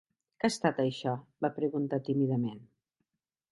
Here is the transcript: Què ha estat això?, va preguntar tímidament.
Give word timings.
Què 0.43 0.47
ha 0.51 0.53
estat 0.53 0.79
això?, 0.83 1.13
va 1.45 1.53
preguntar 1.59 2.01
tímidament. 2.09 2.67